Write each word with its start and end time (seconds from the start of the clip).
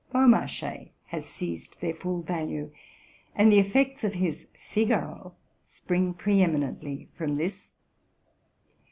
Beaumarchais 0.11 0.89
has 1.09 1.27
seized 1.27 1.79
their 1.79 1.93
full 1.93 2.23
value, 2.23 2.71
and 3.35 3.51
the 3.51 3.59
effects 3.59 4.03
of 4.03 4.15
his'' 4.15 4.47
Figaro'' 4.71 5.33
spring 5.63 6.15
pre 6.15 6.41
eminently 6.41 7.07
from 7.15 7.35
this. 7.37 7.69